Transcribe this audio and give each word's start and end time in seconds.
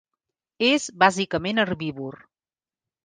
És 0.69 0.87
bàsicament 1.05 1.63
herbívor. 1.65 2.21